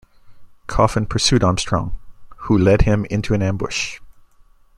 [0.65, 1.95] Coffin pursued Armstrong,
[2.37, 3.99] who led him into an ambush.